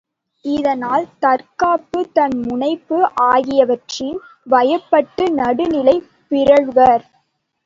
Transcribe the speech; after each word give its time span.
இதனால் 0.45 1.05
தற்காப்பு, 1.19 1.99
தன் 2.13 2.37
முனைப்பு 2.41 2.97
ஆகியனவற்றின் 3.25 4.17
வயப்பட்டு 4.49 5.25
நடுநிலை 5.33 5.95
பிறழ்வர். 6.31 7.05